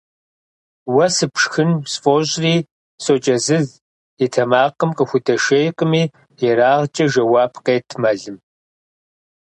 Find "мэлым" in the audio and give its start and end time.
8.01-8.37